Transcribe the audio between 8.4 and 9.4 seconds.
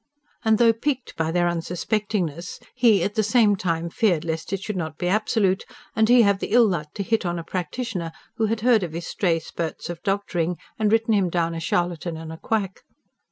had heard of his stray